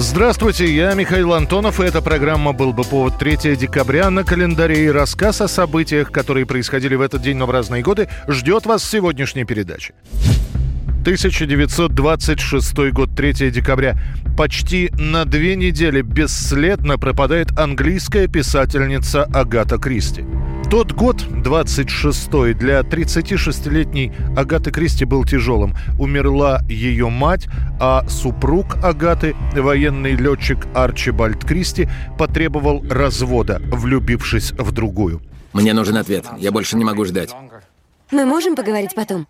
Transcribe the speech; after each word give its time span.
Здравствуйте, 0.00 0.72
я 0.72 0.94
Михаил 0.94 1.34
Антонов, 1.34 1.80
и 1.80 1.82
эта 1.82 2.00
программа 2.00 2.52
«Был 2.52 2.72
бы 2.72 2.84
повод» 2.84 3.18
3 3.18 3.56
декабря 3.56 4.08
на 4.10 4.22
календаре. 4.22 4.84
И 4.84 4.88
рассказ 4.88 5.40
о 5.40 5.48
событиях, 5.48 6.12
которые 6.12 6.46
происходили 6.46 6.94
в 6.94 7.00
этот 7.00 7.20
день, 7.20 7.36
но 7.36 7.46
в 7.46 7.50
разные 7.50 7.82
годы, 7.82 8.08
ждет 8.28 8.64
вас 8.64 8.82
в 8.82 8.88
сегодняшней 8.88 9.42
передаче. 9.42 9.94
1926 11.00 12.92
год, 12.92 13.10
3 13.16 13.50
декабря. 13.50 13.98
Почти 14.36 14.92
на 14.96 15.24
две 15.24 15.56
недели 15.56 16.02
бесследно 16.02 16.96
пропадает 16.96 17.58
английская 17.58 18.28
писательница 18.28 19.24
Агата 19.24 19.78
Кристи. 19.78 20.24
Тот 20.70 20.92
год, 20.92 21.16
26-й, 21.16 22.52
для 22.52 22.80
36-летней 22.80 24.12
Агаты 24.36 24.70
Кристи 24.70 25.06
был 25.06 25.24
тяжелым. 25.24 25.74
Умерла 25.98 26.60
ее 26.68 27.08
мать, 27.08 27.46
а 27.80 28.06
супруг 28.06 28.76
Агаты, 28.84 29.34
военный 29.54 30.12
летчик 30.12 30.58
Арчибальд 30.74 31.42
Кристи, 31.42 31.88
потребовал 32.18 32.84
развода, 32.86 33.62
влюбившись 33.72 34.52
в 34.52 34.72
другую. 34.72 35.22
Мне 35.54 35.72
нужен 35.72 35.96
ответ. 35.96 36.26
Я 36.36 36.52
больше 36.52 36.76
не 36.76 36.84
могу 36.84 37.06
ждать. 37.06 37.34
Мы 38.10 38.26
можем 38.26 38.54
поговорить 38.54 38.94
потом? 38.94 39.26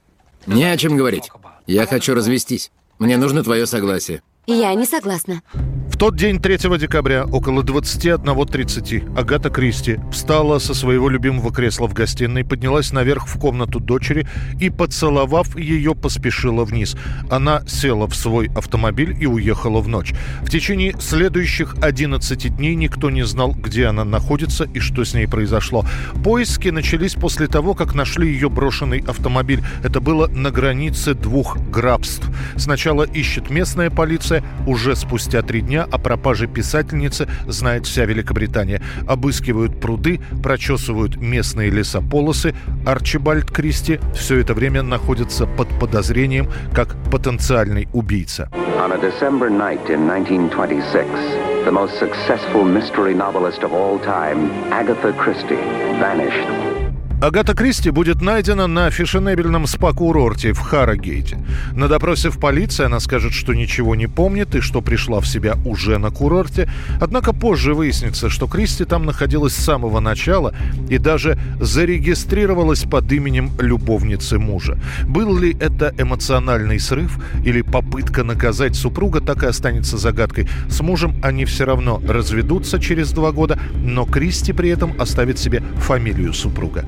Не 0.46 0.64
о 0.64 0.76
чем 0.76 0.96
говорить. 0.96 1.30
Я 1.68 1.86
хочу 1.86 2.14
развестись. 2.14 2.72
Мне 2.98 3.16
нужно 3.16 3.44
твое 3.44 3.66
согласие. 3.68 4.22
Я 4.48 4.74
не 4.74 4.86
согласна. 4.86 5.42
В 5.88 5.96
тот 5.96 6.16
день, 6.16 6.38
3 6.38 6.78
декабря, 6.78 7.24
около 7.24 7.62
21.30, 7.62 9.18
Агата 9.18 9.50
Кристи 9.50 9.98
встала 10.12 10.60
со 10.60 10.72
своего 10.72 11.08
любимого 11.08 11.52
кресла 11.52 11.88
в 11.88 11.92
гостиной, 11.92 12.44
поднялась 12.44 12.92
наверх 12.92 13.26
в 13.26 13.36
комнату 13.38 13.80
дочери 13.80 14.28
и, 14.60 14.70
поцеловав 14.70 15.56
ее, 15.56 15.96
поспешила 15.96 16.64
вниз. 16.64 16.94
Она 17.30 17.62
села 17.66 18.06
в 18.06 18.14
свой 18.14 18.48
автомобиль 18.54 19.16
и 19.18 19.26
уехала 19.26 19.80
в 19.80 19.88
ночь. 19.88 20.12
В 20.42 20.50
течение 20.50 20.94
следующих 21.00 21.74
11 21.82 22.56
дней 22.56 22.76
никто 22.76 23.10
не 23.10 23.24
знал, 23.24 23.52
где 23.52 23.86
она 23.86 24.04
находится 24.04 24.64
и 24.64 24.78
что 24.78 25.04
с 25.04 25.14
ней 25.14 25.26
произошло. 25.26 25.84
Поиски 26.22 26.68
начались 26.68 27.14
после 27.14 27.48
того, 27.48 27.74
как 27.74 27.94
нашли 27.94 28.30
ее 28.30 28.48
брошенный 28.48 29.00
автомобиль. 29.00 29.62
Это 29.82 30.00
было 30.00 30.28
на 30.28 30.52
границе 30.52 31.14
двух 31.14 31.58
графств. 31.70 32.28
Сначала 32.56 33.02
ищет 33.02 33.50
местная 33.50 33.90
полиция, 33.90 34.44
уже 34.66 34.94
спустя 34.94 35.42
три 35.42 35.62
дня 35.62 35.77
о 35.84 35.98
пропаже 35.98 36.46
писательницы 36.46 37.28
знает 37.46 37.86
вся 37.86 38.04
Великобритания. 38.04 38.80
Обыскивают 39.06 39.80
пруды, 39.80 40.20
прочесывают 40.42 41.16
местные 41.16 41.70
лесополосы. 41.70 42.54
Арчибальд 42.86 43.50
Кристи 43.50 44.00
все 44.14 44.38
это 44.38 44.54
время 44.54 44.82
находится 44.82 45.46
под 45.46 45.68
подозрением 45.78 46.48
как 46.72 46.96
потенциальный 47.10 47.88
убийца. 47.92 48.48
On 48.78 48.92
a 48.92 48.98
December 48.98 49.50
night 49.50 49.90
in 49.90 50.06
1926, 50.06 51.64
the 51.64 51.72
most 51.72 51.98
successful 51.98 52.64
mystery 52.64 53.14
novelist 53.14 53.64
of 53.64 53.72
all 53.72 53.98
time, 53.98 54.50
Agatha 54.72 55.12
Christie, 55.12 55.56
vanished. 55.98 56.77
Агата 57.20 57.52
Кристи 57.52 57.90
будет 57.90 58.22
найдена 58.22 58.68
на 58.68 58.92
фешенебельном 58.92 59.66
спа-курорте 59.66 60.52
в 60.52 60.60
Харрогейте. 60.60 61.44
На 61.74 61.88
допросе 61.88 62.30
в 62.30 62.38
полиции 62.38 62.84
она 62.84 63.00
скажет, 63.00 63.32
что 63.32 63.54
ничего 63.54 63.96
не 63.96 64.06
помнит 64.06 64.54
и 64.54 64.60
что 64.60 64.82
пришла 64.82 65.18
в 65.18 65.26
себя 65.26 65.56
уже 65.64 65.98
на 65.98 66.12
курорте. 66.12 66.70
Однако 67.00 67.32
позже 67.32 67.74
выяснится, 67.74 68.28
что 68.30 68.46
Кристи 68.46 68.84
там 68.84 69.04
находилась 69.04 69.52
с 69.54 69.64
самого 69.64 69.98
начала 69.98 70.54
и 70.88 70.98
даже 70.98 71.36
зарегистрировалась 71.60 72.84
под 72.84 73.10
именем 73.10 73.50
любовницы 73.58 74.38
мужа. 74.38 74.78
Был 75.04 75.36
ли 75.36 75.56
это 75.58 75.92
эмоциональный 75.98 76.78
срыв 76.78 77.18
или 77.44 77.62
попытка 77.62 78.22
наказать 78.22 78.76
супруга, 78.76 79.20
так 79.20 79.42
и 79.42 79.46
останется 79.46 79.98
загадкой. 79.98 80.48
С 80.68 80.80
мужем 80.82 81.16
они 81.20 81.46
все 81.46 81.64
равно 81.64 82.00
разведутся 82.06 82.78
через 82.78 83.10
два 83.10 83.32
года, 83.32 83.58
но 83.74 84.04
Кристи 84.04 84.52
при 84.52 84.70
этом 84.70 84.94
оставит 85.00 85.40
себе 85.40 85.64
фамилию 85.80 86.32
супруга. 86.32 86.84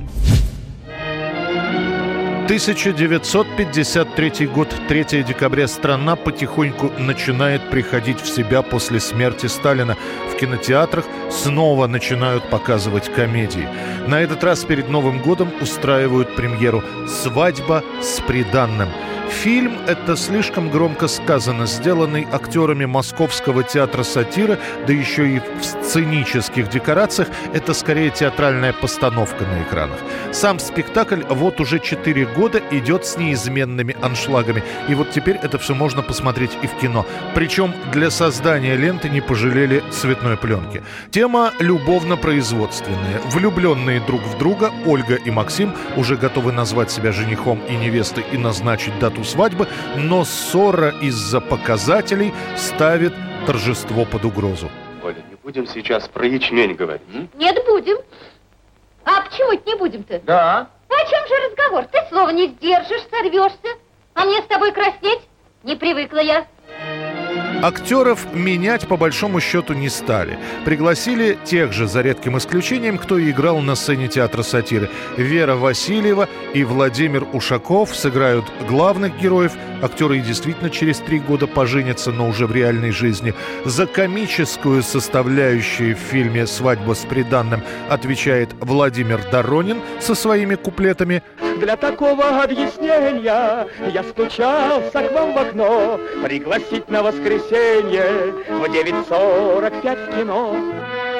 1953 2.50 4.46
год, 4.48 4.68
3 4.88 5.22
декабря. 5.22 5.68
Страна 5.68 6.16
потихоньку 6.16 6.90
начинает 6.98 7.70
приходить 7.70 8.20
в 8.20 8.28
себя 8.28 8.62
после 8.62 8.98
смерти 8.98 9.46
Сталина. 9.46 9.96
В 10.32 10.36
кинотеатрах 10.36 11.04
снова 11.30 11.86
начинают 11.86 12.42
показывать 12.50 13.08
комедии. 13.14 13.68
На 14.08 14.20
этот 14.20 14.42
раз 14.42 14.64
перед 14.64 14.88
Новым 14.88 15.22
годом 15.22 15.52
устраивают 15.60 16.34
премьеру 16.34 16.82
«Свадьба 17.06 17.84
с 18.02 18.20
приданным». 18.20 18.88
Фильм– 19.30 19.78
это 19.86 20.16
слишком 20.16 20.68
громко 20.68 21.08
сказано, 21.08 21.66
сделанный 21.66 22.26
актерами 22.30 22.84
Московского 22.84 23.62
театра 23.62 24.02
сатиры, 24.02 24.58
да 24.86 24.92
еще 24.92 25.36
и 25.36 25.38
в 25.38 25.64
сценических 25.64 26.68
декорациях, 26.68 27.28
это 27.54 27.72
скорее 27.72 28.10
театральная 28.10 28.74
постановка 28.74 29.44
на 29.44 29.62
экранах. 29.62 29.96
Сам 30.32 30.58
спектакль 30.58 31.22
вот 31.28 31.60
уже 31.60 31.78
4 31.78 32.26
года 32.26 32.60
идет 32.70 33.06
с 33.06 33.16
неизменными 33.16 33.96
аншлагами, 34.02 34.62
и 34.88 34.94
вот 34.94 35.10
теперь 35.10 35.36
это 35.36 35.58
все 35.58 35.74
можно 35.74 36.02
посмотреть 36.02 36.58
и 36.62 36.66
в 36.66 36.74
кино. 36.74 37.06
Причем 37.34 37.72
для 37.92 38.10
создания 38.10 38.76
ленты 38.76 39.08
не 39.08 39.22
пожалели 39.22 39.82
цветной 39.90 40.36
пленки. 40.36 40.82
Тема 41.10 41.52
любовно-производственная. 41.60 43.20
Влюбленные 43.32 44.00
друг 44.00 44.20
в 44.22 44.36
друга 44.38 44.70
Ольга 44.84 45.14
и 45.14 45.30
Максим 45.30 45.72
уже 45.96 46.16
готовы 46.16 46.52
назвать 46.52 46.90
себя 46.90 47.12
женихом 47.12 47.60
и 47.70 47.76
невестой 47.76 48.24
и 48.32 48.36
назначить 48.36 48.98
дату 48.98 49.19
свадьбы, 49.24 49.66
но 49.96 50.24
ссора 50.24 50.90
из-за 51.00 51.40
показателей 51.40 52.32
ставит 52.56 53.12
торжество 53.46 54.04
под 54.04 54.24
угрозу. 54.24 54.70
Оля, 55.02 55.16
не 55.30 55.36
будем 55.42 55.66
сейчас 55.66 56.08
про 56.08 56.26
ячмень 56.26 56.74
говорить. 56.74 57.02
м? 57.14 57.28
Нет, 57.34 57.56
будем. 57.66 57.96
А 59.04 59.22
почему 59.22 59.52
это 59.52 59.62
не 59.66 59.76
будем-то? 59.76 60.20
Да. 60.24 60.68
Ну, 60.88 60.96
о 60.96 61.04
чем 61.08 61.26
же 61.26 61.34
разговор? 61.48 61.84
Ты 61.86 61.98
слова 62.08 62.30
не 62.30 62.48
сдержишь, 62.48 63.02
сорвешься. 63.10 63.78
А 64.14 64.24
мне 64.24 64.40
с 64.42 64.46
тобой 64.46 64.72
краснеть? 64.72 65.20
Не 65.62 65.76
привыкла 65.76 66.18
я. 66.20 66.46
Актеров 67.62 68.32
менять 68.32 68.88
по 68.88 68.96
большому 68.96 69.40
счету 69.40 69.74
не 69.74 69.88
стали. 69.88 70.38
Пригласили 70.64 71.38
тех 71.44 71.72
же, 71.72 71.86
за 71.86 72.00
редким 72.00 72.38
исключением, 72.38 72.96
кто 72.96 73.18
и 73.18 73.30
играл 73.30 73.60
на 73.60 73.74
сцене 73.74 74.08
театра 74.08 74.42
сатиры. 74.42 74.88
Вера 75.16 75.56
Васильева 75.56 76.28
и 76.54 76.64
Владимир 76.64 77.26
Ушаков 77.32 77.94
сыграют 77.94 78.44
главных 78.68 79.18
героев. 79.20 79.52
Актеры 79.82 80.20
действительно 80.20 80.70
через 80.70 80.98
три 80.98 81.18
года 81.18 81.46
поженятся, 81.46 82.12
но 82.12 82.28
уже 82.28 82.46
в 82.46 82.52
реальной 82.52 82.92
жизни. 82.92 83.34
За 83.64 83.86
комическую 83.86 84.82
составляющую 84.82 85.96
в 85.96 85.98
фильме 85.98 86.46
«Свадьба 86.46 86.94
с 86.94 87.00
приданным» 87.00 87.62
отвечает 87.88 88.50
Владимир 88.60 89.20
Доронин 89.30 89.80
со 90.00 90.14
своими 90.14 90.54
куплетами. 90.54 91.22
Для 91.60 91.76
такого 91.76 92.42
объяснения 92.42 93.68
я 93.92 94.02
стучался 94.02 95.02
к 95.02 95.12
вам 95.12 95.34
в 95.34 95.38
окно 95.38 96.00
Пригласить 96.24 96.88
на 96.88 97.02
воскресенье 97.02 98.32
в 98.48 98.64
9.45 98.64 100.06
в 100.06 100.16
кино 100.16 100.56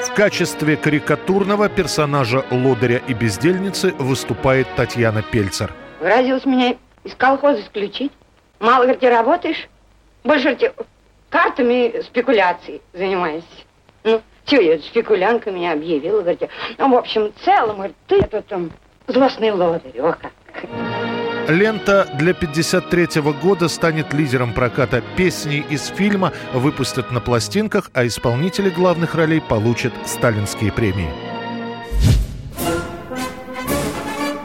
В 0.01 0.13
качестве 0.15 0.77
карикатурного 0.77 1.69
персонажа 1.69 2.43
лодыря 2.49 3.01
и 3.07 3.13
бездельницы 3.13 3.93
выступает 3.99 4.67
Татьяна 4.75 5.21
Пельцер. 5.21 5.71
Выразилась 5.99 6.45
меня 6.45 6.75
из 7.03 7.13
колхоза 7.13 7.61
исключить. 7.61 8.11
Мало, 8.59 8.85
говорите, 8.85 9.09
работаешь? 9.09 9.69
Больше, 10.23 10.43
говорите, 10.45 10.73
картами 11.29 12.01
спекуляций 12.01 12.81
занимаешься. 12.93 13.47
Ну, 14.03 14.21
чего 14.45 14.61
я, 14.61 14.79
спекулянка 14.79 15.51
меня 15.51 15.73
объявила, 15.73 16.21
говорите. 16.21 16.49
Ну, 16.79 16.89
в 16.89 16.95
общем, 16.95 17.31
в 17.31 17.45
целом, 17.45 17.75
говорит, 17.75 17.95
ты 18.07 18.15
это 18.21 18.41
там 18.41 18.71
злостный 19.07 19.51
лодырь, 19.51 19.99
о 20.01 20.13
как. 20.13 20.31
Лента 21.47 22.07
для 22.17 22.33
53 22.33 23.21
года 23.41 23.67
станет 23.67 24.13
лидером 24.13 24.53
проката. 24.53 25.03
Песни 25.17 25.65
из 25.69 25.87
фильма 25.87 26.31
выпустят 26.53 27.11
на 27.11 27.19
пластинках, 27.19 27.89
а 27.93 28.05
исполнители 28.05 28.69
главных 28.69 29.15
ролей 29.15 29.41
получат 29.41 29.93
сталинские 30.05 30.71
премии. 30.71 31.09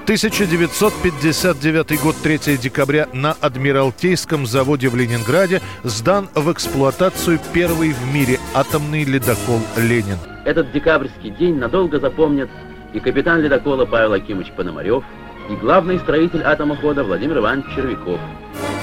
1959 0.07 2.01
год, 2.01 2.15
3 2.23 2.57
декабря 2.59 3.09
на 3.13 3.33
Адмиралтейском 3.33 4.47
заводе 4.47 4.89
в 4.89 4.95
Ленинграде 4.95 5.61
сдан 5.83 6.29
в 6.33 6.53
эксплуатацию 6.53 7.41
первый 7.53 7.91
в 7.91 8.15
мире 8.15 8.39
атомный 8.55 9.03
ледокол 9.03 9.59
«Ленин». 9.77 10.19
Этот 10.45 10.71
декабрьский 10.71 11.31
день 11.31 11.57
надолго 11.57 11.99
запомнят 11.99 12.49
и 12.93 13.01
капитан 13.01 13.41
ледокола 13.41 13.85
Павел 13.85 14.13
Акимович 14.13 14.53
Пономарев, 14.53 15.03
и 15.48 15.56
главный 15.56 15.98
строитель 15.98 16.43
атомохода 16.43 17.04
Владимир 17.04 17.38
Иванович 17.38 17.66
Червяков. 17.75 18.20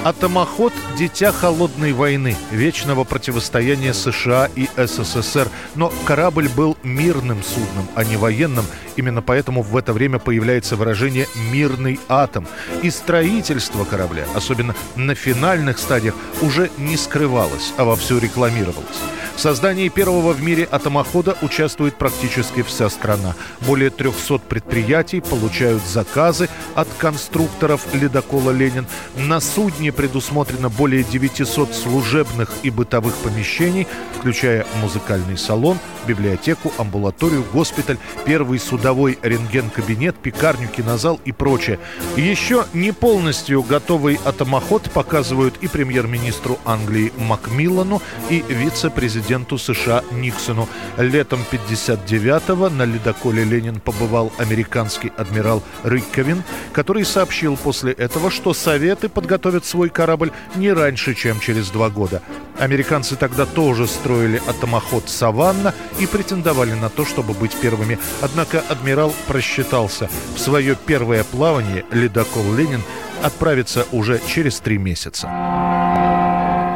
Атомоход– 0.03 0.73
дитя 0.97 1.31
холодной 1.31 1.93
войны, 1.93 2.35
вечного 2.51 3.05
противостояния 3.05 3.93
США 3.93 4.49
и 4.53 4.67
СССР. 4.75 5.47
Но 5.75 5.93
корабль 6.05 6.49
был 6.49 6.77
мирным 6.83 7.41
судном, 7.41 7.87
а 7.95 8.03
не 8.03 8.17
военным. 8.17 8.65
Именно 8.95 9.21
поэтому 9.21 9.61
в 9.61 9.75
это 9.75 9.93
время 9.93 10.19
появляется 10.19 10.75
выражение 10.75 11.27
«мирный 11.51 11.99
атом». 12.07 12.47
И 12.81 12.89
строительство 12.89 13.85
корабля, 13.85 14.25
особенно 14.35 14.75
на 14.95 15.15
финальных 15.15 15.79
стадиях, 15.79 16.15
уже 16.41 16.69
не 16.77 16.97
скрывалось, 16.97 17.73
а 17.77 17.85
вовсю 17.85 18.19
рекламировалось. 18.19 18.99
В 19.35 19.39
создании 19.39 19.89
первого 19.89 20.31
в 20.31 20.43
мире 20.43 20.67
атомохода 20.71 21.35
участвует 21.41 21.95
практически 21.95 22.61
вся 22.61 22.87
страна. 22.89 23.35
Более 23.61 23.89
300 23.89 24.37
предприятий 24.37 25.21
получают 25.21 25.81
заказы 25.83 26.49
от 26.75 26.87
конструкторов 26.99 27.81
ледокола 27.93 28.51
«Ленин». 28.51 28.85
На 29.17 29.39
судне 29.39 29.91
предусмотрено 29.91 30.69
более 30.69 31.03
900 31.03 31.73
служебных 31.73 32.51
и 32.61 32.69
бытовых 32.69 33.15
помещений, 33.15 33.87
включая 34.19 34.67
музыкальный 34.81 35.37
салон, 35.37 35.79
библиотеку, 36.05 36.71
амбулаторию, 36.77 37.43
госпиталь, 37.53 37.97
первый 38.25 38.59
судовой 38.59 39.17
рентген-кабинет, 39.21 40.15
пекарню, 40.15 40.67
кинозал 40.67 41.19
и 41.25 41.31
прочее. 41.31 41.79
Еще 42.15 42.65
не 42.73 42.91
полностью 42.91 43.63
готовый 43.63 44.19
атомоход 44.25 44.91
показывают 44.91 45.55
и 45.61 45.67
премьер-министру 45.67 46.59
Англии 46.65 47.11
Макмиллану, 47.17 48.01
и 48.29 48.43
вице-президенту 48.47 49.57
США 49.57 50.03
Никсону. 50.11 50.67
Летом 50.97 51.41
59-го 51.51 52.69
на 52.69 52.85
ледоколе 52.85 53.43
«Ленин» 53.43 53.79
побывал 53.79 54.31
американский 54.37 55.11
адмирал 55.17 55.63
Рикковин, 55.83 56.43
который 56.71 57.05
сообщил 57.05 57.57
после 57.57 57.93
этого, 57.93 58.31
что 58.31 58.53
Советы 58.53 59.09
подготовят 59.09 59.65
свой 59.65 59.89
корабль 59.89 60.31
не 60.55 60.71
раньше, 60.71 61.13
чем 61.13 61.39
через 61.39 61.69
два 61.69 61.89
года. 61.89 62.21
Американцы 62.59 63.15
тогда 63.15 63.45
тоже 63.45 63.87
строили 63.87 64.41
атомоход 64.47 65.09
«Саванна» 65.09 65.73
и 65.99 66.05
претендовали 66.07 66.73
на 66.73 66.89
то, 66.89 67.05
чтобы 67.05 67.33
быть 67.33 67.55
первыми. 67.55 67.99
Однако 68.21 68.61
адмирал 68.69 69.13
просчитался. 69.27 70.09
В 70.35 70.39
свое 70.39 70.75
первое 70.75 71.23
плавание 71.23 71.85
ледокол 71.91 72.53
«Ленин» 72.53 72.81
отправится 73.21 73.85
уже 73.91 74.19
через 74.27 74.59
три 74.59 74.77
месяца. 74.77 75.27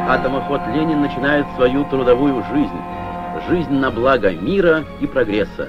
Атомоход 0.08 0.62
«Ленин» 0.74 1.02
начинает 1.02 1.46
свою 1.56 1.84
трудовую 1.84 2.42
жизнь. 2.52 2.80
Жизнь 3.48 3.72
на 3.72 3.90
благо 3.90 4.30
мира 4.30 4.84
и 5.00 5.06
прогресса. 5.06 5.68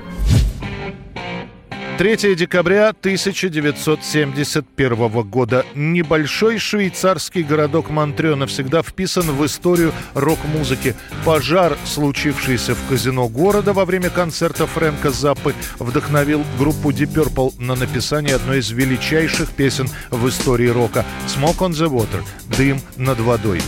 3 2.00 2.36
декабря 2.36 2.90
1971 2.92 5.24
года. 5.24 5.66
Небольшой 5.75 6.57
швейцарский 6.57 7.44
городок 7.44 7.90
Монтрео 7.90 8.38
навсегда 8.38 8.81
вписан 8.81 9.24
в 9.24 9.46
историю 9.46 9.92
рок-музыки. 10.13 10.96
Пожар, 11.25 11.78
случившийся 11.84 12.74
в 12.74 12.88
казино 12.88 13.28
города 13.28 13.74
во 13.74 13.84
время 13.84 14.10
концерта 14.10 14.66
Фрэнка 14.66 15.12
Заппы, 15.12 15.54
вдохновил 15.78 16.46
группу 16.57 16.92
Deep 16.92 17.13
Purple 17.13 17.62
на 17.62 17.75
написание 17.75 18.36
одной 18.36 18.60
из 18.60 18.72
величайших 18.72 19.50
песен 19.50 19.90
в 20.10 20.25
истории 20.30 20.69
рока 20.69 21.04
«Smoke 21.28 21.57
on 21.57 21.72
the 21.72 21.90
Water»— 21.90 22.24
«Дым 22.57 22.80
над 22.95 23.19
водой». 23.19 23.60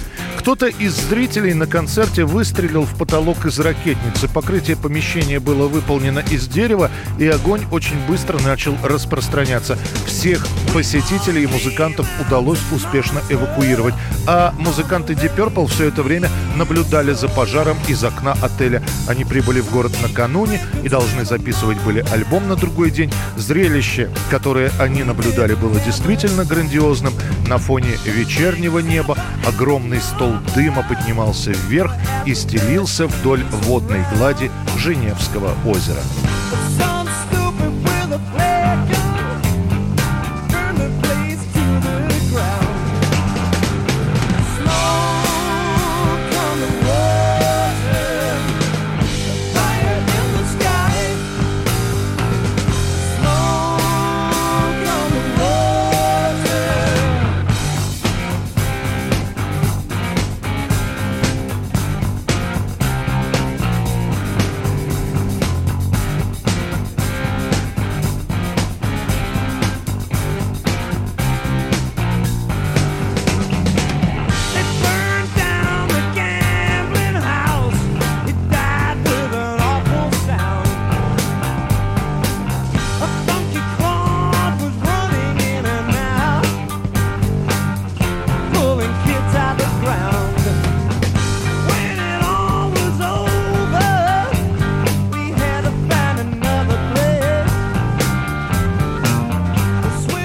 Кто-то 0.42 0.66
из 0.66 0.96
зрителей 0.96 1.54
на 1.54 1.68
концерте 1.68 2.26
выстрелил 2.26 2.82
в 2.82 2.98
потолок 2.98 3.46
из 3.46 3.60
ракетницы. 3.60 4.28
Покрытие 4.28 4.76
помещения 4.76 5.40
было 5.40 5.68
выполнено 5.68 6.18
из 6.18 6.48
дерева, 6.48 6.90
и 7.20 7.28
огонь 7.28 7.62
очень 7.72 8.04
быстро 8.08 8.40
начал 8.40 8.76
распространяться. 8.82 9.78
Всех 10.08 10.48
посетителей 10.74 11.44
и 11.44 11.48
музыкантов 11.48 12.08
удалось 12.20 12.58
успешно 12.72 13.22
эвакуировать. 13.30 13.94
А 14.26 14.52
музыканты 14.58 15.14
Deep 15.14 15.36
Purple 15.36 15.68
все 15.68 15.90
это 15.90 16.02
время 16.02 16.28
наблюдали 16.56 17.14
за 17.14 17.30
пожаром 17.30 17.78
из 17.88 18.04
окна 18.04 18.36
отеля. 18.42 18.82
Они 19.08 19.24
прибыли 19.24 19.60
в 19.60 19.70
город 19.70 19.92
накануне 20.02 20.60
и 20.84 20.90
должны 20.90 21.24
записывать 21.24 21.80
были 21.82 22.04
альбом 22.12 22.48
на 22.48 22.56
другой 22.56 22.90
день. 22.90 23.14
Зрелище, 23.38 24.10
которое 24.32 24.72
они 24.80 25.04
наблюдали, 25.04 25.54
было 25.54 25.80
действительно 25.82 26.46
грандиозным. 26.46 27.14
На 27.48 27.60
фоне 27.60 28.00
вечернего 28.06 28.80
неба 28.80 29.16
огромный 29.46 30.02
стол 30.02 30.31
дыма 30.56 30.83
поднимался 30.88 31.51
вверх 31.51 31.94
и 32.25 32.33
стелился 32.33 33.07
вдоль 33.07 33.44
водной 33.63 34.04
глади 34.16 34.51
Женевского 34.78 35.54
озера. 35.66 36.01